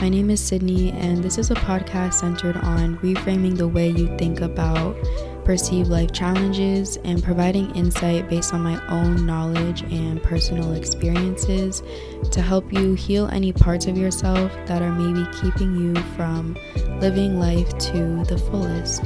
My 0.00 0.08
name 0.08 0.30
is 0.30 0.40
Sydney, 0.40 0.92
and 0.92 1.22
this 1.22 1.36
is 1.36 1.50
a 1.50 1.54
podcast 1.54 2.14
centered 2.14 2.56
on 2.56 2.96
reframing 3.00 3.58
the 3.58 3.68
way 3.68 3.90
you 3.90 4.06
think 4.16 4.40
about 4.40 4.96
perceived 5.44 5.90
life 5.90 6.10
challenges 6.10 6.96
and 7.04 7.22
providing 7.22 7.70
insight 7.76 8.26
based 8.30 8.54
on 8.54 8.62
my 8.62 8.82
own 8.88 9.26
knowledge 9.26 9.82
and 9.82 10.22
personal 10.22 10.72
experiences 10.72 11.82
to 12.30 12.40
help 12.40 12.72
you 12.72 12.94
heal 12.94 13.28
any 13.28 13.52
parts 13.52 13.84
of 13.84 13.98
yourself 13.98 14.50
that 14.64 14.80
are 14.80 14.92
maybe 14.92 15.28
keeping 15.42 15.76
you 15.76 15.94
from 16.16 16.56
living 16.98 17.38
life 17.38 17.68
to 17.76 18.24
the 18.24 18.38
fullest. 18.38 19.02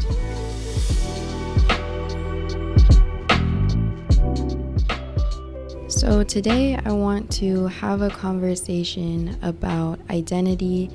So, 6.04 6.22
today 6.22 6.76
I 6.76 6.92
want 6.92 7.32
to 7.38 7.68
have 7.68 8.02
a 8.02 8.10
conversation 8.10 9.38
about 9.40 9.98
identity 10.10 10.90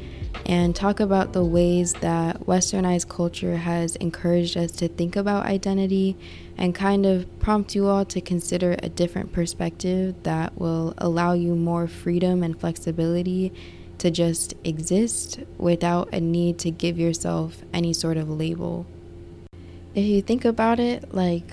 and 0.46 0.76
talk 0.76 1.00
about 1.00 1.34
the 1.34 1.44
ways 1.44 1.94
that 1.94 2.42
westernized 2.42 3.10
culture 3.10 3.58
has 3.58 3.96
encouraged 3.96 4.56
us 4.56 4.72
to 4.74 4.88
think 4.88 5.16
about 5.16 5.48
identity 5.48 6.16
and 6.60 6.76
kind 6.76 7.08
of 7.08 7.40
prompt 7.40 7.74
you 7.74 7.88
all 7.88 8.06
to 8.06 8.22
consider 8.22 8.76
a 8.84 8.90
different 8.90 9.34
perspective 9.34 10.14
that 10.22 10.56
will 10.60 10.94
allow 11.00 11.34
you 11.34 11.56
more 11.56 11.88
freedom 11.88 12.44
and 12.44 12.60
flexibility 12.60 13.52
to 13.98 14.12
just 14.12 14.54
exist 14.64 15.40
without 15.58 16.14
a 16.14 16.20
need 16.20 16.60
to 16.60 16.70
give 16.70 17.00
yourself 17.00 17.64
any 17.74 17.94
sort 17.94 18.18
of 18.18 18.30
label. 18.30 18.86
If 19.96 20.06
you 20.06 20.22
think 20.22 20.46
about 20.46 20.80
it, 20.80 21.16
like 21.16 21.52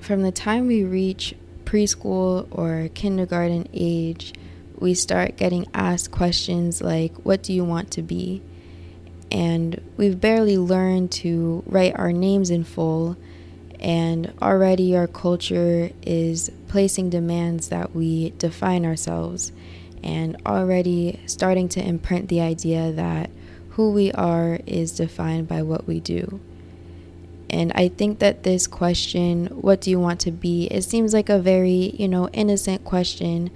from 0.00 0.22
the 0.22 0.32
time 0.32 0.66
we 0.66 0.82
reach 0.82 1.34
preschool 1.64 2.46
or 2.50 2.88
kindergarten 2.94 3.68
age, 3.72 4.32
we 4.78 4.94
start 4.94 5.36
getting 5.36 5.66
asked 5.72 6.10
questions 6.10 6.82
like, 6.82 7.14
What 7.24 7.42
do 7.42 7.52
you 7.52 7.64
want 7.64 7.90
to 7.92 8.02
be? 8.02 8.42
And 9.30 9.80
we've 9.96 10.20
barely 10.20 10.58
learned 10.58 11.10
to 11.12 11.62
write 11.66 11.98
our 11.98 12.12
names 12.12 12.50
in 12.50 12.64
full, 12.64 13.16
and 13.80 14.32
already 14.40 14.96
our 14.96 15.06
culture 15.06 15.90
is 16.02 16.50
placing 16.68 17.10
demands 17.10 17.68
that 17.68 17.94
we 17.94 18.30
define 18.38 18.84
ourselves, 18.84 19.52
and 20.02 20.36
already 20.46 21.20
starting 21.26 21.68
to 21.70 21.84
imprint 21.84 22.28
the 22.28 22.40
idea 22.40 22.92
that 22.92 23.30
who 23.70 23.90
we 23.90 24.12
are 24.12 24.60
is 24.66 24.92
defined 24.92 25.48
by 25.48 25.62
what 25.62 25.86
we 25.86 25.98
do. 25.98 26.40
And 27.54 27.70
I 27.76 27.86
think 27.86 28.18
that 28.18 28.42
this 28.42 28.66
question, 28.66 29.46
what 29.46 29.80
do 29.80 29.88
you 29.88 30.00
want 30.00 30.18
to 30.22 30.32
be? 30.32 30.66
It 30.72 30.82
seems 30.82 31.14
like 31.14 31.28
a 31.28 31.38
very, 31.38 31.94
you 31.96 32.08
know, 32.08 32.28
innocent 32.30 32.84
question, 32.84 33.52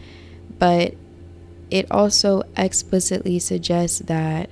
but 0.56 0.94
it 1.68 1.91
also 1.91 2.44
explicitly 2.56 3.41
suggests 3.41 3.98
that 3.98 4.50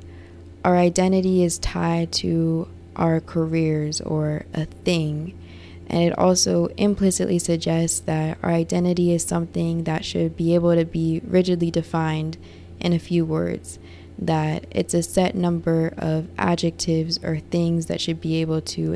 our 0.65 0.77
identity 0.77 1.45
is 1.45 1.61
tied 1.61 2.11
to 2.15 2.67
our 2.97 3.21
careers 3.21 4.01
or 4.01 4.47
a 4.53 4.65
thing. 4.65 5.39
And 5.87 6.03
it 6.03 6.19
also 6.19 6.67
implicitly 6.77 7.39
suggests 7.39 8.01
that 8.01 8.39
our 8.43 8.51
identity 8.51 9.13
is 9.13 9.23
something 9.23 9.85
that 9.85 10.05
should 10.05 10.37
be 10.37 10.57
able 10.57 10.75
to 10.75 10.85
be 10.85 11.23
rigidly 11.25 11.71
defined 11.71 12.37
in 12.81 12.93
a 12.93 12.99
few 12.99 13.25
words, 13.25 13.79
that 14.19 14.67
it's 14.73 14.93
a 14.93 15.05
set 15.05 15.37
number 15.37 15.95
of 15.97 16.27
adjectives 16.37 17.23
or 17.23 17.39
things 17.39 17.87
that 17.87 18.01
should 18.01 18.21
be 18.21 18.41
able 18.41 18.61
to 18.61 18.93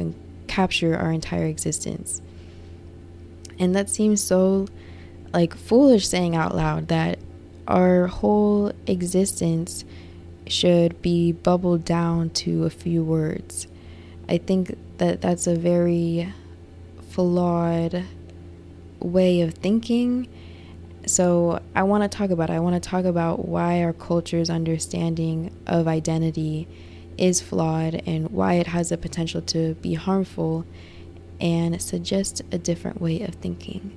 capture 0.51 0.97
our 0.97 1.13
entire 1.13 1.47
existence. 1.47 2.21
And 3.61 3.75
that 3.77 3.89
seems 3.89 4.21
so 4.21 4.67
like 5.33 5.55
foolish 5.55 6.09
saying 6.09 6.35
out 6.35 6.57
loud 6.57 6.89
that 6.89 7.21
our 7.69 8.09
whole 8.09 8.73
existence 8.89 9.85
should 10.49 11.01
be 11.01 11.31
bubbled 11.31 11.85
down 11.85 12.31
to 12.31 12.65
a 12.65 12.71
few 12.71 13.05
words. 13.05 13.69
I 14.29 14.39
think 14.39 14.77
that 14.99 15.21
that's 15.21 15.47
a 15.47 15.55
very 15.55 16.33
flawed 17.11 18.05
way 18.99 19.43
of 19.43 19.55
thinking. 19.55 20.27
So, 21.07 21.63
I 21.75 21.85
want 21.85 22.03
to 22.03 22.09
talk 22.19 22.31
about 22.31 22.51
it. 22.51 22.55
I 22.55 22.61
want 22.61 22.81
to 22.81 22.89
talk 22.89 23.05
about 23.05 23.49
why 23.49 23.83
our 23.83 23.93
culture's 23.93 24.51
understanding 24.51 25.55
of 25.67 25.89
identity 25.89 26.69
is 27.21 27.41
flawed 27.41 28.03
and 28.07 28.31
why 28.31 28.55
it 28.55 28.67
has 28.67 28.89
the 28.89 28.99
potential 28.99 29.43
to 29.43 29.75
be 29.75 29.95
harmful 29.95 30.65
and 31.41 31.81
suggest 31.81 32.43
a 32.51 32.59
different 32.59 33.01
way 33.01 33.21
of 33.21 33.35
thinking. 33.37 33.97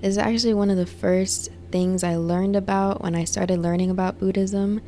This 0.00 0.10
is 0.10 0.18
actually 0.18 0.54
one 0.54 0.70
of 0.70 0.76
the 0.76 0.86
first 0.86 1.50
things 1.72 2.04
I 2.04 2.16
learned 2.16 2.54
about 2.54 3.02
when 3.02 3.14
I 3.14 3.24
started 3.24 3.60
learning 3.60 3.90
about 3.90 4.18
Buddhism. 4.18 4.80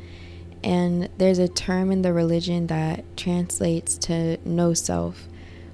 And 0.63 1.09
there's 1.17 1.39
a 1.39 1.47
term 1.47 1.91
in 1.91 2.03
the 2.03 2.13
religion 2.13 2.67
that 2.67 3.03
translates 3.17 3.97
to 3.99 4.37
no 4.47 4.73
self, 4.73 5.27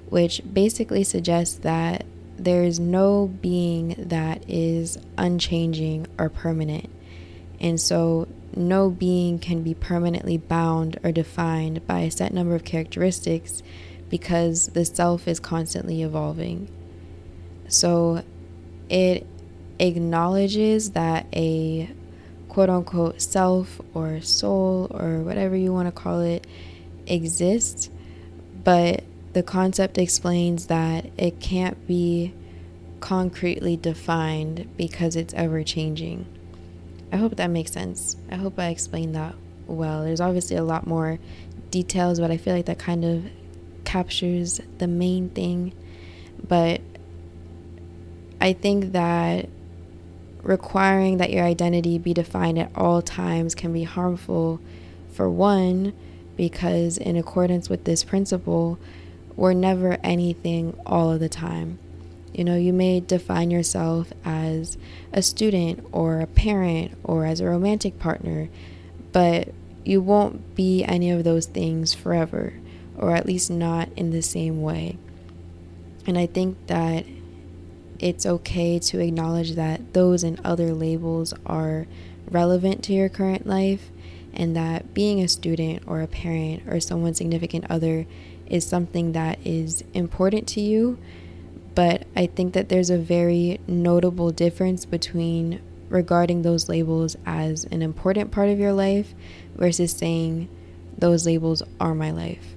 which 0.08 0.40
basically 0.50 1.04
suggests 1.04 1.58
that 1.58 2.04
there 2.38 2.64
is 2.64 2.80
no 2.80 3.26
being 3.42 3.94
that 3.98 4.48
is 4.48 4.98
unchanging 5.18 6.06
or 6.18 6.28
permanent. 6.28 6.88
And 7.60 7.80
so, 7.80 8.28
no 8.54 8.90
being 8.90 9.38
can 9.38 9.62
be 9.62 9.74
permanently 9.74 10.38
bound 10.38 10.98
or 11.02 11.12
defined 11.12 11.86
by 11.86 12.00
a 12.00 12.10
set 12.10 12.32
number 12.32 12.54
of 12.54 12.64
characteristics 12.64 13.62
because 14.08 14.68
the 14.68 14.84
self 14.84 15.28
is 15.28 15.40
constantly 15.40 16.02
evolving. 16.02 16.68
So, 17.68 18.22
it 18.88 19.26
acknowledges 19.78 20.92
that 20.92 21.26
a 21.32 21.90
quote 22.48 22.70
unquote 22.70 23.20
self 23.20 23.80
or 23.94 24.20
soul 24.20 24.88
or 24.90 25.20
whatever 25.20 25.56
you 25.56 25.72
want 25.72 25.86
to 25.86 25.92
call 25.92 26.20
it 26.20 26.46
exists, 27.06 27.90
but 28.64 29.04
the 29.32 29.42
concept 29.42 29.98
explains 29.98 30.66
that 30.66 31.06
it 31.16 31.40
can't 31.40 31.86
be 31.86 32.34
concretely 33.00 33.76
defined 33.76 34.68
because 34.76 35.14
it's 35.14 35.34
ever 35.34 35.62
changing. 35.62 36.26
I 37.10 37.16
hope 37.16 37.36
that 37.36 37.48
makes 37.48 37.72
sense. 37.72 38.16
I 38.30 38.36
hope 38.36 38.58
I 38.58 38.68
explained 38.68 39.14
that 39.14 39.34
well. 39.66 40.04
There's 40.04 40.20
obviously 40.20 40.56
a 40.56 40.64
lot 40.64 40.86
more 40.86 41.18
details, 41.70 42.20
but 42.20 42.30
I 42.30 42.36
feel 42.36 42.54
like 42.54 42.66
that 42.66 42.78
kind 42.78 43.04
of 43.04 43.24
captures 43.84 44.60
the 44.78 44.86
main 44.86 45.30
thing. 45.30 45.72
But 46.46 46.80
I 48.40 48.52
think 48.52 48.92
that 48.92 49.48
requiring 50.42 51.16
that 51.16 51.30
your 51.30 51.44
identity 51.44 51.98
be 51.98 52.14
defined 52.14 52.58
at 52.58 52.70
all 52.74 53.02
times 53.02 53.54
can 53.54 53.72
be 53.72 53.84
harmful 53.84 54.60
for 55.10 55.28
one, 55.28 55.92
because 56.36 56.98
in 56.98 57.16
accordance 57.16 57.68
with 57.68 57.84
this 57.84 58.04
principle, 58.04 58.78
we're 59.34 59.54
never 59.54 59.98
anything 60.04 60.78
all 60.86 61.10
of 61.10 61.20
the 61.20 61.28
time. 61.28 61.78
You 62.32 62.44
know, 62.44 62.56
you 62.56 62.72
may 62.72 63.00
define 63.00 63.50
yourself 63.50 64.12
as 64.24 64.76
a 65.12 65.22
student 65.22 65.86
or 65.92 66.20
a 66.20 66.26
parent 66.26 66.92
or 67.02 67.24
as 67.24 67.40
a 67.40 67.46
romantic 67.46 67.98
partner, 67.98 68.48
but 69.12 69.48
you 69.84 70.00
won't 70.00 70.54
be 70.54 70.84
any 70.84 71.10
of 71.10 71.24
those 71.24 71.46
things 71.46 71.94
forever, 71.94 72.52
or 72.96 73.14
at 73.14 73.26
least 73.26 73.50
not 73.50 73.88
in 73.96 74.10
the 74.10 74.22
same 74.22 74.62
way. 74.62 74.98
And 76.06 76.18
I 76.18 76.26
think 76.26 76.66
that 76.66 77.04
it's 77.98 78.26
okay 78.26 78.78
to 78.78 79.00
acknowledge 79.00 79.52
that 79.52 79.92
those 79.94 80.22
and 80.22 80.40
other 80.44 80.72
labels 80.72 81.34
are 81.44 81.86
relevant 82.30 82.84
to 82.84 82.92
your 82.92 83.08
current 83.08 83.46
life 83.46 83.90
and 84.32 84.54
that 84.54 84.94
being 84.94 85.20
a 85.20 85.28
student 85.28 85.82
or 85.86 86.00
a 86.00 86.06
parent 86.06 86.62
or 86.68 86.80
someone's 86.80 87.18
significant 87.18 87.64
other 87.70 88.06
is 88.46 88.66
something 88.66 89.12
that 89.12 89.38
is 89.44 89.82
important 89.94 90.46
to 90.48 90.60
you. 90.60 90.98
But 91.78 92.08
I 92.16 92.26
think 92.26 92.54
that 92.54 92.70
there's 92.70 92.90
a 92.90 92.98
very 92.98 93.60
notable 93.68 94.32
difference 94.32 94.84
between 94.84 95.62
regarding 95.88 96.42
those 96.42 96.68
labels 96.68 97.16
as 97.24 97.66
an 97.66 97.82
important 97.82 98.32
part 98.32 98.48
of 98.48 98.58
your 98.58 98.72
life 98.72 99.14
versus 99.54 99.92
saying 99.92 100.48
those 100.98 101.24
labels 101.24 101.62
are 101.78 101.94
my 101.94 102.10
life. 102.10 102.56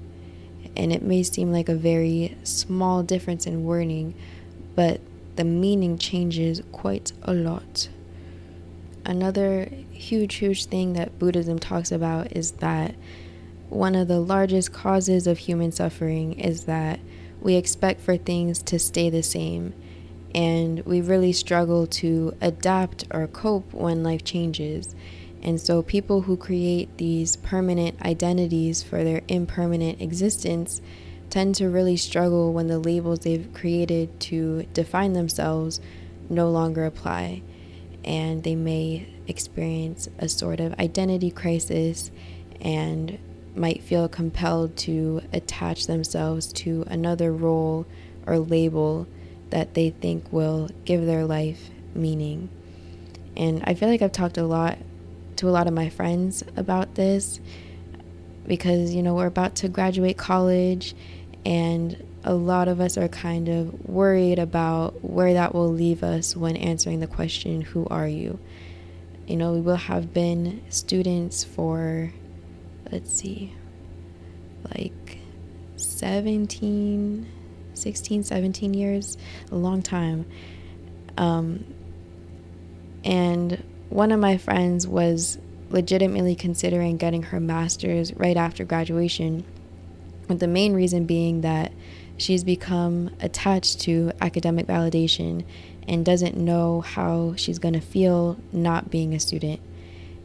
And 0.75 0.91
it 0.91 1.03
may 1.03 1.21
seem 1.21 1.51
like 1.51 1.69
a 1.69 1.75
very 1.75 2.35
small 2.41 3.03
difference 3.03 3.45
in 3.45 3.63
wording, 3.63 4.15
but 4.73 5.01
the 5.35 5.43
meaning 5.43 5.99
changes 5.99 6.63
quite 6.71 7.13
a 7.21 7.35
lot. 7.35 7.89
Another 9.05 9.69
huge, 9.91 10.33
huge 10.33 10.65
thing 10.65 10.93
that 10.93 11.19
Buddhism 11.19 11.59
talks 11.59 11.91
about 11.91 12.35
is 12.35 12.53
that 12.53 12.95
one 13.69 13.93
of 13.93 14.07
the 14.07 14.19
largest 14.19 14.73
causes 14.73 15.27
of 15.27 15.37
human 15.37 15.71
suffering 15.71 16.39
is 16.39 16.63
that 16.63 16.99
we 17.41 17.55
expect 17.55 18.01
for 18.01 18.17
things 18.17 18.61
to 18.63 18.79
stay 18.79 19.09
the 19.09 19.23
same 19.23 19.73
and 20.33 20.79
we 20.85 21.01
really 21.01 21.33
struggle 21.33 21.85
to 21.85 22.35
adapt 22.39 23.05
or 23.11 23.27
cope 23.27 23.73
when 23.73 24.03
life 24.03 24.23
changes. 24.23 24.95
And 25.43 25.59
so, 25.59 25.81
people 25.81 26.21
who 26.21 26.37
create 26.37 26.97
these 26.97 27.35
permanent 27.37 28.01
identities 28.01 28.83
for 28.83 29.03
their 29.03 29.21
impermanent 29.27 29.99
existence 30.01 30.81
tend 31.29 31.55
to 31.55 31.67
really 31.69 31.97
struggle 31.97 32.53
when 32.53 32.67
the 32.67 32.79
labels 32.79 33.19
they've 33.19 33.51
created 33.53 34.19
to 34.21 34.63
define 34.73 35.13
themselves 35.13 35.81
no 36.29 36.49
longer 36.49 36.85
apply. 36.85 37.41
and 38.03 38.43
they 38.43 38.55
may 38.55 39.07
experience 39.27 40.09
a 40.17 40.27
sort 40.27 40.59
of 40.59 40.73
identity 40.79 41.29
crisis 41.29 42.09
and 42.59 43.19
might 43.55 43.83
feel 43.83 44.07
compelled 44.07 44.75
to 44.77 45.21
attach 45.33 45.87
themselves 45.87 46.51
to 46.53 46.83
another 46.87 47.31
role 47.31 47.85
or 48.25 48.39
label 48.39 49.07
that 49.49 49.73
they 49.73 49.89
think 49.89 50.31
will 50.31 50.69
give 50.85 51.05
their 51.05 51.25
life 51.25 51.69
meaning. 51.93 52.49
And 53.35 53.63
I 53.65 53.73
feel 53.73 53.89
like 53.89 54.01
I've 54.01 54.11
talked 54.11 54.37
a 54.37 54.43
lot 54.43 54.77
to 55.37 55.49
a 55.49 55.51
lot 55.51 55.67
of 55.67 55.73
my 55.73 55.89
friends 55.89 56.43
about 56.55 56.95
this 56.95 57.39
because, 58.47 58.93
you 58.93 59.03
know, 59.03 59.15
we're 59.15 59.27
about 59.27 59.55
to 59.55 59.69
graduate 59.69 60.17
college 60.17 60.95
and 61.45 62.03
a 62.23 62.33
lot 62.33 62.67
of 62.67 62.79
us 62.79 62.97
are 62.97 63.07
kind 63.07 63.49
of 63.49 63.89
worried 63.89 64.39
about 64.39 65.03
where 65.03 65.33
that 65.33 65.53
will 65.53 65.71
leave 65.71 66.03
us 66.03 66.35
when 66.35 66.55
answering 66.55 66.99
the 66.99 67.07
question, 67.07 67.61
Who 67.61 67.87
are 67.89 68.07
you? 68.07 68.39
You 69.27 69.37
know, 69.37 69.53
we 69.53 69.61
will 69.61 69.75
have 69.75 70.13
been 70.13 70.61
students 70.69 71.43
for, 71.43 72.13
let's 72.91 73.11
see, 73.11 73.53
like 74.75 75.17
17, 75.77 77.27
16, 77.73 78.23
17 78.23 78.73
years, 78.73 79.17
a 79.51 79.55
long 79.55 79.81
time. 79.81 80.25
Um, 81.17 81.65
and 83.03 83.63
one 83.89 84.11
of 84.11 84.19
my 84.19 84.37
friends 84.37 84.87
was 84.87 85.37
legitimately 85.69 86.35
considering 86.35 86.97
getting 86.97 87.23
her 87.23 87.39
master's 87.39 88.13
right 88.13 88.37
after 88.37 88.63
graduation, 88.65 89.45
with 90.27 90.39
the 90.39 90.47
main 90.47 90.73
reason 90.73 91.05
being 91.05 91.41
that 91.41 91.71
she's 92.17 92.43
become 92.43 93.09
attached 93.19 93.79
to 93.81 94.11
academic 94.21 94.67
validation 94.67 95.43
and 95.87 96.05
doesn't 96.05 96.37
know 96.37 96.81
how 96.81 97.33
she's 97.35 97.57
going 97.57 97.73
to 97.73 97.81
feel 97.81 98.37
not 98.51 98.91
being 98.91 99.13
a 99.13 99.19
student. 99.19 99.59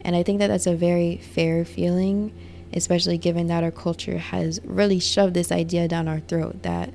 And 0.01 0.15
I 0.15 0.23
think 0.23 0.39
that 0.39 0.47
that's 0.47 0.67
a 0.67 0.75
very 0.75 1.17
fair 1.17 1.65
feeling, 1.65 2.33
especially 2.73 3.17
given 3.17 3.47
that 3.47 3.63
our 3.63 3.71
culture 3.71 4.17
has 4.17 4.59
really 4.63 4.99
shoved 4.99 5.33
this 5.33 5.51
idea 5.51 5.87
down 5.87 6.07
our 6.07 6.19
throat 6.19 6.63
that 6.63 6.93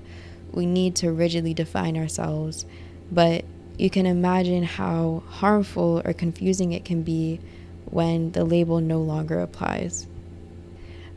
we 0.53 0.67
need 0.67 0.95
to 0.97 1.11
rigidly 1.11 1.55
define 1.55 1.97
ourselves. 1.97 2.67
But 3.11 3.45
you 3.79 3.91
can 3.91 4.07
imagine 4.07 4.63
how 4.65 5.23
harmful 5.27 6.03
or 6.05 6.13
confusing 6.13 6.73
it 6.73 6.85
can 6.85 7.03
be 7.03 7.41
when 7.87 8.33
the 8.33 8.45
label 8.45 8.81
no 8.81 9.01
longer 9.01 9.41
applies. 9.41 10.07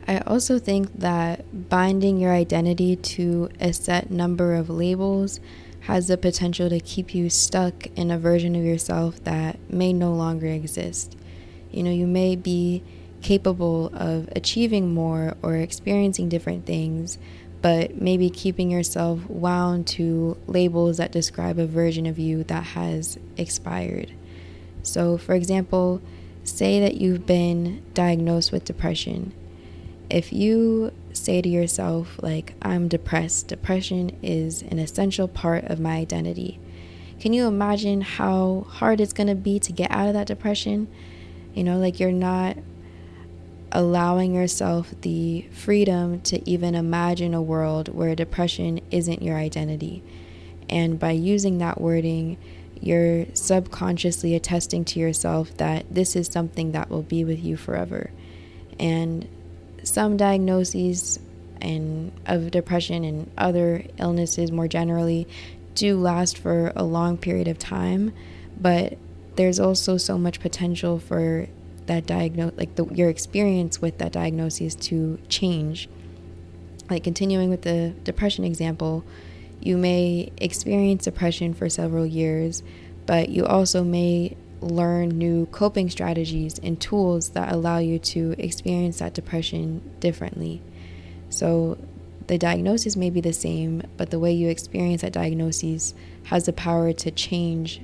I 0.08 0.18
also 0.18 0.58
think 0.58 0.92
that 1.00 1.68
binding 1.68 2.18
your 2.18 2.32
identity 2.32 2.96
to 2.96 3.50
a 3.60 3.72
set 3.72 4.10
number 4.10 4.54
of 4.54 4.70
labels 4.70 5.40
has 5.80 6.08
the 6.08 6.16
potential 6.16 6.68
to 6.68 6.80
keep 6.80 7.14
you 7.14 7.28
stuck 7.28 7.86
in 7.96 8.10
a 8.10 8.18
version 8.18 8.54
of 8.54 8.64
yourself 8.64 9.22
that 9.24 9.58
may 9.70 9.92
no 9.92 10.12
longer 10.12 10.46
exist. 10.46 11.16
You 11.70 11.82
know, 11.82 11.90
you 11.90 12.06
may 12.06 12.36
be 12.36 12.82
capable 13.22 13.90
of 13.94 14.28
achieving 14.34 14.94
more 14.94 15.36
or 15.42 15.56
experiencing 15.56 16.28
different 16.28 16.66
things, 16.66 17.18
but 17.62 18.00
maybe 18.00 18.30
keeping 18.30 18.70
yourself 18.70 19.28
wound 19.28 19.86
to 19.86 20.36
labels 20.46 20.98
that 20.98 21.12
describe 21.12 21.58
a 21.58 21.66
version 21.66 22.06
of 22.06 22.18
you 22.18 22.44
that 22.44 22.62
has 22.62 23.18
expired. 23.36 24.12
So, 24.82 25.18
for 25.18 25.34
example, 25.34 26.00
say 26.44 26.80
that 26.80 26.94
you've 26.94 27.26
been 27.26 27.82
diagnosed 27.94 28.52
with 28.52 28.64
depression 28.64 29.32
if 30.10 30.32
you 30.32 30.92
say 31.12 31.42
to 31.42 31.48
yourself, 31.48 32.18
like, 32.22 32.54
I'm 32.62 32.88
depressed, 32.88 33.48
depression 33.48 34.16
is 34.22 34.62
an 34.62 34.78
essential 34.78 35.28
part 35.28 35.64
of 35.64 35.80
my 35.80 35.96
identity, 35.96 36.60
can 37.18 37.32
you 37.32 37.46
imagine 37.46 38.02
how 38.02 38.66
hard 38.68 39.00
it's 39.00 39.12
going 39.12 39.28
to 39.28 39.34
be 39.34 39.58
to 39.60 39.72
get 39.72 39.90
out 39.90 40.06
of 40.06 40.14
that 40.14 40.26
depression? 40.26 40.86
You 41.54 41.64
know, 41.64 41.78
like 41.78 41.98
you're 41.98 42.12
not 42.12 42.58
allowing 43.72 44.34
yourself 44.34 44.94
the 45.02 45.46
freedom 45.52 46.20
to 46.22 46.48
even 46.48 46.74
imagine 46.74 47.34
a 47.34 47.42
world 47.42 47.88
where 47.88 48.14
depression 48.14 48.80
isn't 48.90 49.22
your 49.22 49.36
identity. 49.36 50.02
And 50.68 50.98
by 50.98 51.12
using 51.12 51.58
that 51.58 51.80
wording, 51.80 52.38
you're 52.80 53.26
subconsciously 53.34 54.34
attesting 54.34 54.84
to 54.84 55.00
yourself 55.00 55.56
that 55.56 55.86
this 55.92 56.16
is 56.16 56.26
something 56.28 56.72
that 56.72 56.90
will 56.90 57.02
be 57.02 57.24
with 57.24 57.42
you 57.42 57.56
forever. 57.56 58.10
And 58.78 59.28
some 59.82 60.16
diagnoses 60.16 61.18
and 61.60 62.12
of 62.26 62.50
depression 62.50 63.04
and 63.04 63.30
other 63.38 63.84
illnesses 63.98 64.52
more 64.52 64.68
generally 64.68 65.26
do 65.74 65.98
last 65.98 66.38
for 66.38 66.72
a 66.76 66.84
long 66.84 67.16
period 67.16 67.48
of 67.48 67.58
time, 67.58 68.12
but 68.60 68.98
there's 69.36 69.60
also 69.60 69.96
so 69.96 70.18
much 70.18 70.40
potential 70.40 70.98
for 70.98 71.46
that 71.86 72.06
diagnose 72.06 72.52
like 72.56 72.74
the, 72.74 72.86
your 72.86 73.08
experience 73.08 73.80
with 73.80 73.98
that 73.98 74.12
diagnosis 74.12 74.74
to 74.74 75.18
change. 75.28 75.88
Like 76.90 77.04
continuing 77.04 77.50
with 77.50 77.62
the 77.62 77.94
depression 78.04 78.44
example, 78.44 79.04
you 79.60 79.76
may 79.76 80.32
experience 80.36 81.04
depression 81.04 81.54
for 81.54 81.68
several 81.68 82.06
years, 82.06 82.62
but 83.06 83.28
you 83.28 83.46
also 83.46 83.82
may 83.82 84.36
learn 84.60 85.08
new 85.10 85.46
coping 85.46 85.90
strategies 85.90 86.58
and 86.58 86.80
tools 86.80 87.30
that 87.30 87.52
allow 87.52 87.78
you 87.78 87.98
to 87.98 88.34
experience 88.38 88.98
that 88.98 89.14
depression 89.14 89.82
differently. 90.00 90.62
So, 91.30 91.78
the 92.26 92.38
diagnosis 92.38 92.96
may 92.96 93.10
be 93.10 93.20
the 93.20 93.32
same, 93.32 93.82
but 93.96 94.10
the 94.10 94.18
way 94.18 94.32
you 94.32 94.48
experience 94.48 95.02
that 95.02 95.12
diagnosis 95.12 95.94
has 96.24 96.46
the 96.46 96.52
power 96.52 96.92
to 96.92 97.10
change 97.12 97.80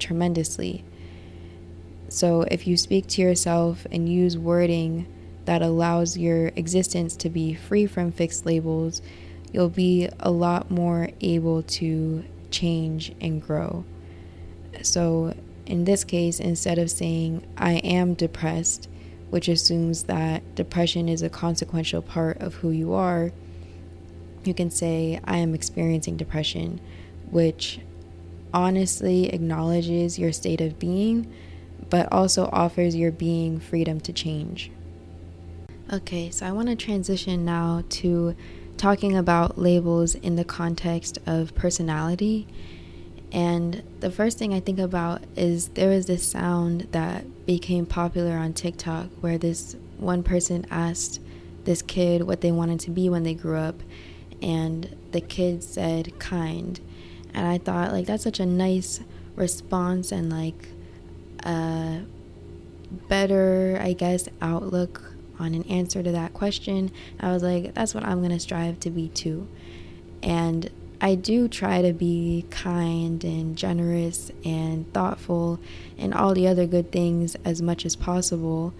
tremendously. 0.00 0.84
So, 2.08 2.42
if 2.42 2.66
you 2.66 2.76
speak 2.76 3.06
to 3.08 3.22
yourself 3.22 3.86
and 3.90 4.08
use 4.08 4.38
wording 4.38 5.06
that 5.44 5.62
allows 5.62 6.16
your 6.16 6.48
existence 6.56 7.16
to 7.16 7.30
be 7.30 7.54
free 7.54 7.86
from 7.86 8.12
fixed 8.12 8.46
labels, 8.46 9.02
you'll 9.52 9.68
be 9.68 10.08
a 10.20 10.30
lot 10.30 10.70
more 10.70 11.10
able 11.20 11.62
to 11.62 12.24
change 12.50 13.12
and 13.20 13.42
grow. 13.42 13.84
So, 14.82 15.34
in 15.66 15.84
this 15.84 16.04
case, 16.04 16.38
instead 16.38 16.78
of 16.78 16.90
saying, 16.90 17.44
I 17.56 17.74
am 17.78 18.14
depressed, 18.14 18.88
which 19.30 19.48
assumes 19.48 20.04
that 20.04 20.54
depression 20.54 21.08
is 21.08 21.22
a 21.22 21.28
consequential 21.28 22.02
part 22.02 22.40
of 22.40 22.54
who 22.56 22.70
you 22.70 22.92
are, 22.92 23.32
you 24.44 24.54
can 24.54 24.70
say, 24.70 25.18
I 25.24 25.38
am 25.38 25.54
experiencing 25.54 26.16
depression, 26.16 26.80
which 27.30 27.80
honestly 28.54 29.32
acknowledges 29.32 30.18
your 30.18 30.32
state 30.32 30.60
of 30.60 30.78
being, 30.78 31.32
but 31.90 32.10
also 32.12 32.48
offers 32.52 32.96
your 32.96 33.12
being 33.12 33.60
freedom 33.60 34.00
to 34.00 34.12
change. 34.12 34.70
Okay, 35.92 36.30
so 36.30 36.46
I 36.46 36.52
want 36.52 36.68
to 36.68 36.76
transition 36.76 37.44
now 37.44 37.84
to 37.88 38.34
talking 38.76 39.16
about 39.16 39.58
labels 39.58 40.14
in 40.14 40.36
the 40.36 40.44
context 40.44 41.18
of 41.26 41.54
personality 41.54 42.46
and 43.32 43.82
the 44.00 44.10
first 44.10 44.38
thing 44.38 44.54
I 44.54 44.60
think 44.60 44.78
about 44.78 45.22
is 45.36 45.68
there 45.70 45.90
was 45.90 46.06
this 46.06 46.26
sound 46.26 46.88
that 46.92 47.46
became 47.46 47.86
popular 47.86 48.36
on 48.36 48.52
TikTok 48.52 49.08
where 49.20 49.38
this 49.38 49.76
one 49.98 50.22
person 50.22 50.66
asked 50.70 51.20
this 51.64 51.82
kid 51.82 52.22
what 52.22 52.40
they 52.40 52.52
wanted 52.52 52.80
to 52.80 52.90
be 52.90 53.08
when 53.08 53.24
they 53.24 53.34
grew 53.34 53.58
up, 53.58 53.82
and 54.40 54.96
the 55.12 55.20
kid 55.20 55.64
said 55.64 56.18
kind. 56.18 56.80
And 57.34 57.46
I 57.46 57.58
thought, 57.58 57.92
like, 57.92 58.06
that's 58.06 58.22
such 58.22 58.40
a 58.40 58.46
nice 58.46 59.00
response 59.34 60.12
and, 60.12 60.30
like, 60.30 60.68
a 61.46 62.04
better, 63.08 63.78
I 63.80 63.92
guess, 63.92 64.28
outlook 64.40 65.02
on 65.38 65.54
an 65.54 65.62
answer 65.64 66.02
to 66.02 66.12
that 66.12 66.32
question. 66.32 66.90
I 67.20 67.32
was 67.32 67.42
like, 67.42 67.74
that's 67.74 67.94
what 67.94 68.04
I'm 68.04 68.18
going 68.18 68.30
to 68.30 68.40
strive 68.40 68.80
to 68.80 68.90
be 68.90 69.08
too. 69.08 69.48
And 70.22 70.70
I 71.00 71.14
do 71.14 71.46
try 71.46 71.82
to 71.82 71.92
be 71.92 72.46
kind 72.50 73.22
and 73.22 73.56
generous 73.56 74.30
and 74.44 74.90
thoughtful 74.94 75.60
and 75.98 76.14
all 76.14 76.32
the 76.32 76.48
other 76.48 76.66
good 76.66 76.90
things 76.90 77.36
as 77.44 77.60
much 77.60 77.84
as 77.84 77.96
possible. 77.96 78.72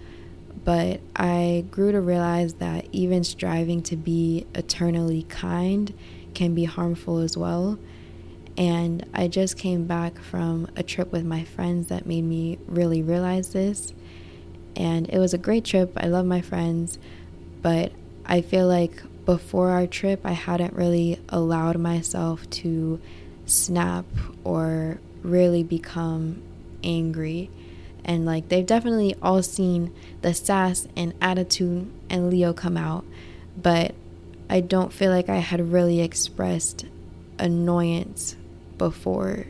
But 0.63 0.99
I 1.15 1.65
grew 1.69 1.91
to 1.91 2.01
realize 2.01 2.55
that 2.55 2.87
even 2.91 3.23
striving 3.23 3.83
to 3.83 3.95
be 3.95 4.47
eternally 4.55 5.23
kind 5.29 5.93
can 6.33 6.55
be 6.55 6.65
harmful 6.65 7.19
as 7.19 7.37
well. 7.37 7.77
And 8.57 9.05
I 9.13 9.27
just 9.27 9.57
came 9.57 9.85
back 9.85 10.19
from 10.19 10.67
a 10.75 10.81
trip 10.81 11.11
with 11.11 11.23
my 11.23 11.43
friends 11.43 11.87
that 11.87 12.07
made 12.07 12.23
me 12.23 12.57
really 12.67 13.03
realize 13.03 13.49
this. 13.49 13.93
And 14.75 15.07
it 15.09 15.19
was 15.19 15.33
a 15.33 15.37
great 15.37 15.63
trip. 15.63 15.93
I 15.95 16.07
love 16.07 16.25
my 16.25 16.41
friends. 16.41 16.97
But 17.61 17.91
I 18.25 18.41
feel 18.41 18.67
like 18.67 19.03
before 19.25 19.69
our 19.69 19.85
trip, 19.85 20.21
I 20.23 20.31
hadn't 20.31 20.73
really 20.73 21.19
allowed 21.29 21.77
myself 21.77 22.49
to 22.49 22.99
snap 23.45 24.05
or 24.43 24.99
really 25.21 25.63
become 25.63 26.41
angry. 26.83 27.51
And 28.03 28.25
like 28.25 28.49
they've 28.49 28.65
definitely 28.65 29.15
all 29.21 29.43
seen 29.43 29.93
the 30.21 30.33
sass 30.33 30.87
and 30.95 31.13
attitude 31.21 31.91
and 32.09 32.29
Leo 32.29 32.53
come 32.53 32.77
out, 32.77 33.05
but 33.61 33.93
I 34.49 34.61
don't 34.61 34.93
feel 34.93 35.11
like 35.11 35.27
I 35.27 35.37
had 35.37 35.73
really 35.73 35.99
expressed 35.99 36.85
annoyance 37.37 38.37
before. 38.77 39.45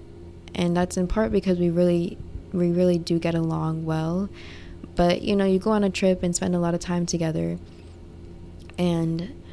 And 0.55 0.75
that's 0.75 0.97
in 0.97 1.07
part 1.07 1.31
because 1.31 1.59
we 1.59 1.69
really 1.69 2.17
we 2.53 2.71
really 2.71 2.97
do 2.97 3.19
get 3.19 3.35
along 3.35 3.85
well. 3.85 4.29
But 4.95 5.21
you 5.21 5.35
know, 5.35 5.45
you 5.45 5.59
go 5.59 5.71
on 5.71 5.83
a 5.83 5.89
trip 5.89 6.23
and 6.23 6.35
spend 6.35 6.55
a 6.55 6.59
lot 6.59 6.73
of 6.73 6.79
time 6.79 7.05
together. 7.05 7.57
And 8.77 9.43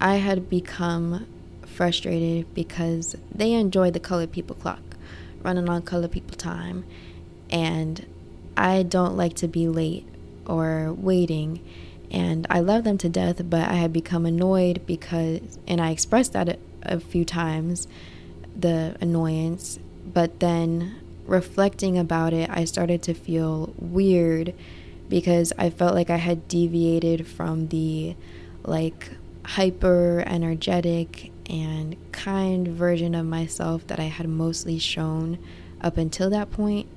I 0.00 0.16
had 0.16 0.48
become 0.48 1.26
frustrated 1.64 2.52
because 2.54 3.16
they 3.34 3.52
enjoy 3.52 3.90
the 3.90 4.00
colored 4.00 4.32
people 4.32 4.56
clock, 4.56 4.96
running 5.42 5.68
on 5.68 5.82
colored 5.82 6.12
people 6.12 6.36
time. 6.36 6.84
And 7.50 8.06
I 8.56 8.82
don't 8.82 9.16
like 9.16 9.34
to 9.36 9.48
be 9.48 9.68
late 9.68 10.06
or 10.46 10.92
waiting. 10.92 11.62
And 12.10 12.46
I 12.48 12.60
love 12.60 12.84
them 12.84 12.98
to 12.98 13.08
death, 13.08 13.42
but 13.50 13.68
I 13.68 13.74
had 13.74 13.92
become 13.92 14.26
annoyed 14.26 14.86
because, 14.86 15.58
and 15.66 15.80
I 15.80 15.90
expressed 15.90 16.32
that 16.32 16.48
a, 16.48 16.58
a 16.82 17.00
few 17.00 17.24
times, 17.24 17.88
the 18.58 18.96
annoyance. 19.00 19.78
But 20.06 20.40
then 20.40 21.00
reflecting 21.26 21.98
about 21.98 22.32
it, 22.32 22.48
I 22.50 22.64
started 22.64 23.02
to 23.04 23.14
feel 23.14 23.74
weird 23.78 24.54
because 25.08 25.52
I 25.58 25.70
felt 25.70 25.94
like 25.94 26.10
I 26.10 26.16
had 26.16 26.48
deviated 26.48 27.26
from 27.26 27.68
the 27.68 28.16
like 28.64 29.10
hyper 29.44 30.24
energetic 30.26 31.30
and 31.48 31.96
kind 32.12 32.66
version 32.66 33.14
of 33.14 33.24
myself 33.26 33.86
that 33.86 34.00
I 34.00 34.04
had 34.04 34.28
mostly 34.28 34.78
shown 34.78 35.38
up 35.80 35.96
until 35.96 36.30
that 36.30 36.50
point. 36.50 36.88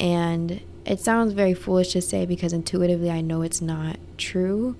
And 0.00 0.60
it 0.86 1.00
sounds 1.00 1.32
very 1.32 1.54
foolish 1.54 1.92
to 1.92 2.02
say 2.02 2.26
because 2.26 2.52
intuitively 2.52 3.10
I 3.10 3.20
know 3.20 3.42
it's 3.42 3.60
not 3.60 3.98
true, 4.16 4.76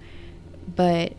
but 0.75 1.15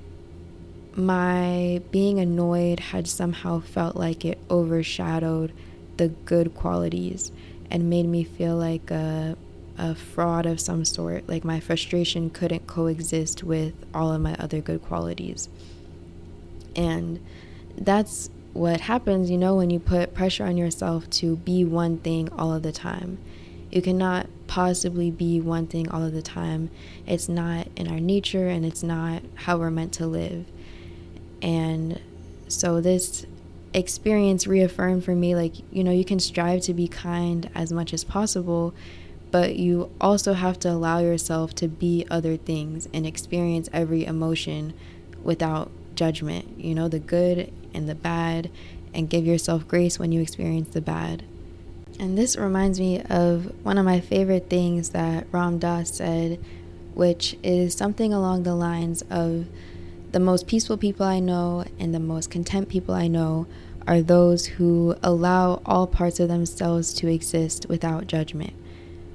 my 0.96 1.82
being 1.92 2.20
annoyed 2.20 2.80
had 2.80 3.08
somehow 3.08 3.60
felt 3.60 3.96
like 3.96 4.24
it 4.24 4.40
overshadowed 4.50 5.52
the 5.98 6.10
good 6.10 6.56
qualities 6.56 7.32
and 7.70 7.90
made 7.90 8.06
me 8.06 8.24
feel 8.24 8.56
like 8.56 8.92
a, 8.92 9.38
a 9.78 9.96
fraud 9.96 10.46
of 10.46 10.60
some 10.60 10.86
sort. 10.86 11.28
Like 11.28 11.44
my 11.44 11.60
frustration 11.60 12.30
couldn't 12.30 12.68
coexist 12.68 13.44
with 13.44 13.74
all 13.94 14.14
of 14.14 14.22
my 14.22 14.36
other 14.36 14.62
good 14.62 14.82
qualities. 14.84 15.50
And 16.76 17.20
that's 17.78 18.30
what 18.54 18.82
happens, 18.82 19.30
you 19.30 19.38
know, 19.38 19.56
when 19.56 19.70
you 19.70 19.80
put 19.80 20.14
pressure 20.14 20.46
on 20.46 20.56
yourself 20.56 21.10
to 21.10 21.36
be 21.38 21.66
one 21.66 21.98
thing 21.98 22.30
all 22.32 22.54
of 22.54 22.64
the 22.64 22.72
time. 22.72 23.18
You 23.70 23.82
cannot 23.82 24.28
possibly 24.48 25.12
be 25.12 25.42
one 25.42 25.68
thing 25.68 25.90
all 25.90 26.04
of 26.04 26.14
the 26.14 26.22
time. 26.22 26.70
It's 27.06 27.28
not 27.28 27.68
in 27.76 27.90
our 27.90 28.00
nature 28.00 28.48
and 28.48 28.66
it's 28.66 28.84
not 28.84 29.24
how 29.34 29.58
we're 29.58 29.72
meant 29.72 29.92
to 29.94 30.08
live. 30.08 30.46
And 31.42 32.00
so 32.48 32.82
this 32.82 33.26
experience 33.74 34.48
reaffirmed 34.48 35.04
for 35.04 35.16
me 35.16 35.36
like, 35.36 35.54
you 35.72 35.84
know, 35.84 35.92
you 35.92 36.06
can 36.06 36.20
strive 36.20 36.62
to 36.62 36.74
be 36.74 36.88
kind 36.88 37.50
as 37.54 37.72
much 37.74 37.94
as 37.94 38.04
possible, 38.04 38.74
but 39.32 39.58
you 39.58 39.92
also 40.00 40.34
have 40.34 40.58
to 40.60 40.72
allow 40.72 41.00
yourself 41.00 41.54
to 41.56 41.68
be 41.68 42.06
other 42.10 42.38
things 42.38 42.88
and 42.94 43.06
experience 43.06 43.70
every 43.74 44.06
emotion 44.06 44.74
without 45.24 45.70
judgment, 45.96 46.60
you 46.60 46.74
know, 46.74 46.88
the 46.88 47.00
good 47.00 47.52
and 47.74 47.90
the 47.90 47.96
bad, 47.96 48.50
and 48.94 49.10
give 49.10 49.26
yourself 49.26 49.68
grace 49.68 50.00
when 50.00 50.12
you 50.12 50.22
experience 50.22 50.70
the 50.70 50.82
bad. 50.82 51.24
And 52.00 52.18
this 52.18 52.38
reminds 52.38 52.80
me 52.80 53.02
of 53.02 53.54
one 53.66 53.78
of 53.78 53.86
my 53.86 54.00
favorite 54.00 54.50
things 54.50 54.90
that 54.90 55.28
Ram 55.32 55.60
Dass 55.60 55.90
said, 55.90 56.40
which 56.94 57.38
is 57.44 57.74
something 57.74 58.14
along 58.14 58.44
the 58.44 58.56
lines 58.56 59.02
of 59.10 59.48
the 60.12 60.20
most 60.20 60.48
peaceful 60.48 60.78
people 60.78 61.06
I 61.06 61.20
know 61.20 61.66
and 61.80 61.94
the 61.94 62.00
most 62.00 62.30
content 62.30 62.70
people 62.70 62.96
I 62.96 63.08
know 63.08 63.48
are 63.88 64.02
those 64.02 64.46
who 64.46 64.96
allow 65.04 65.62
all 65.66 65.88
parts 65.88 66.20
of 66.20 66.28
themselves 66.28 66.94
to 66.96 67.08
exist 67.08 67.68
without 67.70 68.08
judgment. 68.08 68.54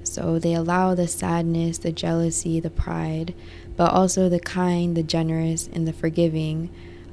So 0.05 0.39
they 0.39 0.55
allow 0.55 0.95
the 0.95 1.09
sadness, 1.09 1.79
the 1.79 1.93
jealousy, 1.93 2.61
the 2.61 2.71
pride, 2.71 3.35
but 3.77 3.93
also 3.93 4.29
the 4.29 4.41
kind, 4.41 4.97
the 4.97 5.03
generous, 5.03 5.69
and 5.73 5.87
the 5.87 5.93
forgiving, 5.93 6.71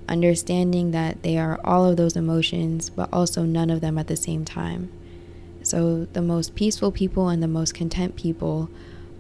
understanding 0.10 0.92
that 0.92 1.24
they 1.24 1.38
are 1.38 1.60
all 1.64 1.86
of 1.86 1.98
those 1.98 2.16
emotions, 2.16 2.90
but 2.90 3.10
also 3.12 3.44
none 3.44 3.70
of 3.70 3.82
them 3.82 3.98
at 3.98 4.08
the 4.08 4.16
same 4.16 4.46
time. 4.46 4.92
So, 5.64 6.06
the 6.14 6.22
most 6.22 6.56
peaceful 6.56 6.92
people 6.92 7.28
and 7.30 7.44
the 7.44 7.48
most 7.48 7.74
content 7.74 8.16
people 8.16 8.70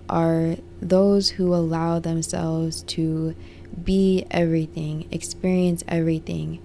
are 0.10 0.56
those 0.82 1.32
who 1.32 1.54
allow 1.54 2.00
themselves 2.00 2.84
to 2.84 3.36
be 3.84 4.26
everything, 4.32 5.08
experience 5.12 5.84
everything, 5.88 6.62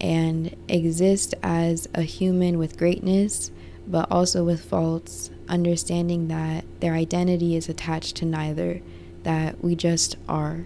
and 0.00 0.54
exist 0.68 1.34
as 1.42 1.88
a 1.94 2.02
human 2.02 2.58
with 2.58 2.76
greatness, 2.76 3.50
but 3.86 4.10
also 4.10 4.44
with 4.44 4.64
faults, 4.64 5.30
understanding 5.48 6.28
that 6.28 6.64
their 6.80 6.94
identity 6.94 7.56
is 7.56 7.68
attached 7.68 8.16
to 8.16 8.24
neither, 8.24 8.80
that 9.22 9.62
we 9.62 9.74
just 9.74 10.16
are. 10.28 10.64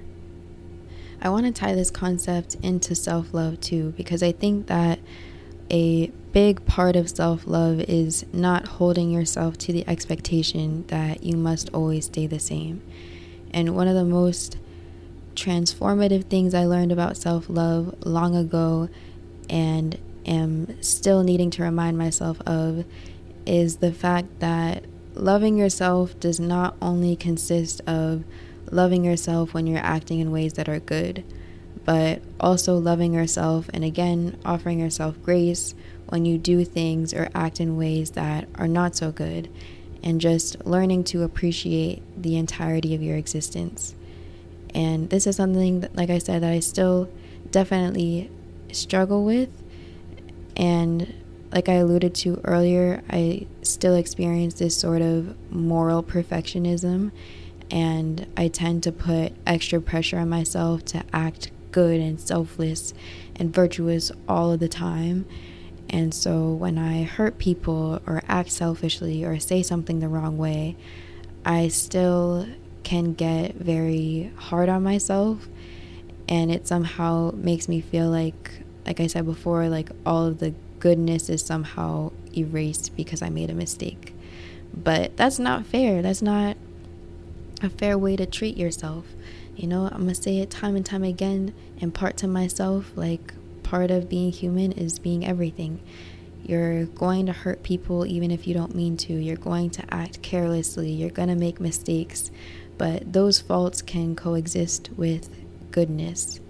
I 1.20 1.30
want 1.30 1.46
to 1.46 1.52
tie 1.52 1.74
this 1.74 1.90
concept 1.90 2.56
into 2.62 2.94
self 2.94 3.34
love 3.34 3.60
too, 3.60 3.92
because 3.96 4.22
I 4.22 4.32
think 4.32 4.66
that 4.68 5.00
a 5.70 6.08
big 6.32 6.64
part 6.66 6.96
of 6.96 7.10
self 7.10 7.46
love 7.46 7.80
is 7.80 8.24
not 8.32 8.68
holding 8.68 9.10
yourself 9.10 9.58
to 9.58 9.72
the 9.72 9.86
expectation 9.88 10.86
that 10.88 11.22
you 11.22 11.36
must 11.36 11.70
always 11.74 12.06
stay 12.06 12.26
the 12.26 12.38
same. 12.38 12.82
And 13.52 13.74
one 13.74 13.88
of 13.88 13.94
the 13.94 14.04
most 14.04 14.58
transformative 15.38 16.24
things 16.24 16.54
I 16.54 16.64
learned 16.64 16.92
about 16.92 17.16
self 17.16 17.48
love 17.48 17.94
long 18.04 18.34
ago 18.34 18.88
and 19.48 19.98
am 20.26 20.82
still 20.82 21.22
needing 21.22 21.50
to 21.50 21.62
remind 21.62 21.96
myself 21.96 22.40
of 22.42 22.84
is 23.46 23.76
the 23.76 23.92
fact 23.92 24.40
that 24.40 24.84
loving 25.14 25.56
yourself 25.56 26.18
does 26.20 26.38
not 26.38 26.76
only 26.82 27.16
consist 27.16 27.80
of 27.86 28.24
loving 28.70 29.04
yourself 29.04 29.54
when 29.54 29.66
you're 29.66 29.78
acting 29.78 30.18
in 30.20 30.30
ways 30.30 30.52
that 30.54 30.68
are 30.68 30.80
good 30.80 31.24
but 31.84 32.20
also 32.38 32.76
loving 32.76 33.14
yourself 33.14 33.70
and 33.72 33.82
again 33.82 34.38
offering 34.44 34.78
yourself 34.78 35.20
grace 35.22 35.74
when 36.08 36.24
you 36.24 36.38
do 36.38 36.64
things 36.64 37.12
or 37.12 37.28
act 37.34 37.60
in 37.60 37.76
ways 37.76 38.12
that 38.12 38.48
are 38.54 38.68
not 38.68 38.96
so 38.96 39.12
good, 39.12 39.50
and 40.02 40.20
just 40.20 40.64
learning 40.64 41.04
to 41.04 41.22
appreciate 41.22 42.02
the 42.20 42.36
entirety 42.36 42.94
of 42.94 43.02
your 43.02 43.16
existence. 43.16 43.94
And 44.74 45.10
this 45.10 45.26
is 45.26 45.36
something 45.36 45.80
that, 45.80 45.96
like 45.96 46.10
I 46.10 46.18
said, 46.18 46.42
that 46.42 46.52
I 46.52 46.60
still 46.60 47.10
definitely 47.50 48.30
struggle 48.72 49.24
with. 49.24 49.50
And 50.56 51.14
like 51.52 51.68
I 51.68 51.74
alluded 51.74 52.14
to 52.16 52.40
earlier, 52.44 53.02
I 53.08 53.46
still 53.62 53.94
experience 53.94 54.54
this 54.54 54.76
sort 54.76 55.02
of 55.02 55.36
moral 55.50 56.02
perfectionism. 56.02 57.10
And 57.70 58.26
I 58.36 58.48
tend 58.48 58.82
to 58.84 58.92
put 58.92 59.32
extra 59.46 59.80
pressure 59.80 60.18
on 60.18 60.28
myself 60.28 60.84
to 60.86 61.04
act 61.12 61.50
good 61.70 62.00
and 62.00 62.20
selfless 62.20 62.94
and 63.36 63.54
virtuous 63.54 64.10
all 64.26 64.52
of 64.52 64.60
the 64.60 64.68
time. 64.68 65.26
And 65.90 66.12
so 66.12 66.52
when 66.52 66.76
I 66.76 67.02
hurt 67.02 67.38
people 67.38 68.00
or 68.06 68.22
act 68.28 68.50
selfishly 68.50 69.24
or 69.24 69.38
say 69.38 69.62
something 69.62 70.00
the 70.00 70.08
wrong 70.08 70.36
way, 70.36 70.76
I 71.44 71.68
still 71.68 72.46
can 72.88 73.12
get 73.12 73.54
very 73.54 74.32
hard 74.36 74.70
on 74.70 74.82
myself. 74.82 75.46
And 76.26 76.50
it 76.50 76.66
somehow 76.66 77.32
makes 77.34 77.68
me 77.68 77.82
feel 77.82 78.08
like, 78.08 78.62
like 78.86 78.98
I 78.98 79.08
said 79.08 79.26
before, 79.26 79.68
like 79.68 79.90
all 80.06 80.24
of 80.24 80.38
the 80.38 80.54
goodness 80.78 81.28
is 81.28 81.44
somehow 81.44 82.12
erased 82.34 82.96
because 82.96 83.20
I 83.20 83.28
made 83.28 83.50
a 83.50 83.54
mistake. 83.54 84.14
But 84.72 85.18
that's 85.18 85.38
not 85.38 85.66
fair. 85.66 86.00
That's 86.00 86.22
not 86.22 86.56
a 87.62 87.68
fair 87.68 87.98
way 87.98 88.16
to 88.16 88.24
treat 88.24 88.56
yourself. 88.56 89.04
You 89.54 89.68
know, 89.68 89.86
I'm 89.92 90.04
gonna 90.04 90.14
say 90.14 90.38
it 90.38 90.48
time 90.48 90.74
and 90.74 90.86
time 90.86 91.04
again, 91.04 91.52
impart 91.80 92.16
to 92.18 92.26
myself 92.26 92.92
like 92.96 93.34
part 93.62 93.90
of 93.90 94.08
being 94.08 94.32
human 94.32 94.72
is 94.72 94.98
being 94.98 95.26
everything. 95.26 95.82
You're 96.42 96.86
going 96.86 97.26
to 97.26 97.32
hurt 97.32 97.62
people 97.62 98.06
even 98.06 98.30
if 98.30 98.46
you 98.46 98.54
don't 98.54 98.74
mean 98.74 98.96
to. 98.98 99.12
You're 99.12 99.36
going 99.36 99.68
to 99.70 99.84
act 99.94 100.22
carelessly. 100.22 100.90
You're 100.90 101.10
going 101.10 101.28
to 101.28 101.34
make 101.34 101.60
mistakes. 101.60 102.30
But 102.78 103.12
those 103.12 103.40
faults 103.40 103.82
can 103.82 104.16
coexist 104.16 104.90
with 104.96 105.28
goodness. 105.70 106.40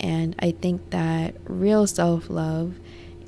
And 0.00 0.34
I 0.40 0.50
think 0.50 0.90
that 0.90 1.34
real 1.44 1.86
self 1.86 2.28
love 2.28 2.74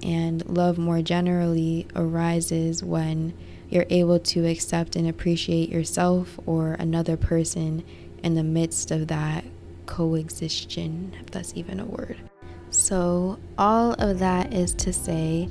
and 0.02 0.44
love 0.46 0.76
more 0.76 1.00
generally 1.00 1.86
arises 1.94 2.82
when 2.82 3.32
you're 3.70 3.86
able 3.88 4.18
to 4.18 4.46
accept 4.46 4.96
and 4.96 5.08
appreciate 5.08 5.70
yourself 5.70 6.38
or 6.44 6.72
another 6.74 7.16
person 7.16 7.84
in 8.22 8.34
the 8.34 8.42
midst 8.42 8.90
of 8.90 9.08
that 9.08 9.44
coexistion, 9.86 11.14
if 11.20 11.30
that's 11.30 11.52
even 11.56 11.80
a 11.80 11.84
word. 11.84 12.18
So, 12.70 13.38
all 13.56 13.92
of 13.94 14.18
that 14.18 14.52
is 14.52 14.74
to 14.74 14.92
say, 14.92 15.48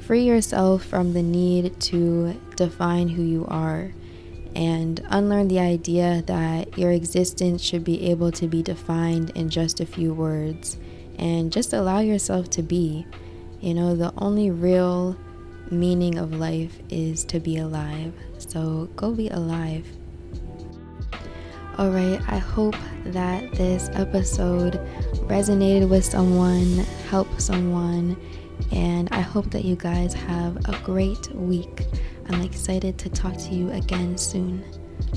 free 0.00 0.22
yourself 0.22 0.84
from 0.84 1.12
the 1.12 1.22
need 1.22 1.80
to 1.80 2.40
define 2.56 3.08
who 3.08 3.22
you 3.22 3.46
are 3.48 3.92
and 4.58 5.00
unlearn 5.10 5.46
the 5.46 5.60
idea 5.60 6.20
that 6.26 6.76
your 6.76 6.90
existence 6.90 7.62
should 7.62 7.84
be 7.84 8.10
able 8.10 8.32
to 8.32 8.48
be 8.48 8.60
defined 8.60 9.30
in 9.36 9.48
just 9.48 9.78
a 9.78 9.86
few 9.86 10.12
words 10.12 10.78
and 11.16 11.52
just 11.52 11.72
allow 11.72 12.00
yourself 12.00 12.50
to 12.50 12.60
be. 12.60 13.06
You 13.60 13.74
know, 13.74 13.94
the 13.94 14.12
only 14.18 14.50
real 14.50 15.16
meaning 15.70 16.18
of 16.18 16.32
life 16.32 16.76
is 16.90 17.24
to 17.26 17.38
be 17.38 17.58
alive. 17.58 18.12
So 18.38 18.88
go 18.96 19.12
be 19.12 19.28
alive. 19.28 19.86
Alright, 21.78 22.20
I 22.26 22.38
hope 22.38 22.74
that 23.04 23.52
this 23.52 23.88
episode 23.92 24.80
resonated 25.28 25.88
with 25.88 26.04
someone, 26.04 26.78
helped 27.08 27.40
someone, 27.40 28.16
and 28.72 29.08
I 29.12 29.20
hope 29.20 29.52
that 29.52 29.64
you 29.64 29.76
guys 29.76 30.14
have 30.14 30.56
a 30.68 30.76
great 30.82 31.32
week. 31.32 31.86
I'm 32.28 32.42
excited 32.42 32.98
to 32.98 33.08
talk 33.08 33.36
to 33.36 33.54
you 33.54 33.70
again 33.70 34.18
soon. 34.18 34.64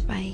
Bye. 0.07 0.33